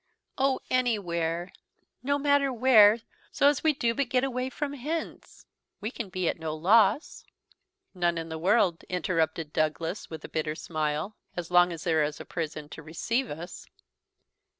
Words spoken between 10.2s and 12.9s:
a bitter smile, "as long as there is a prison to